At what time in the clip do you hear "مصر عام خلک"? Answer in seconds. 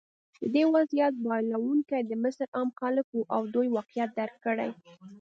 2.23-3.05